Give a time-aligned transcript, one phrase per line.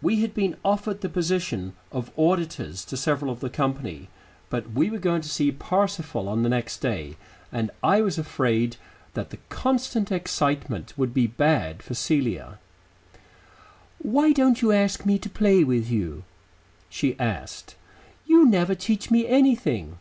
[0.00, 4.06] We had been offered the position of auditors to several of the company,
[4.48, 7.16] but we were going to see Parsifal on the next day,
[7.50, 8.76] and I was afraid
[9.14, 12.60] that the constant excitement would be bad for Celia.
[13.98, 16.22] "Why don't you ask me to play with you?"
[16.88, 17.74] she asked.
[18.24, 19.98] "You never teach me anything."